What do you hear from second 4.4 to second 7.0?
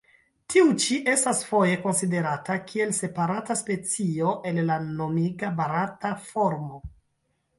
el la nomiga barata formo.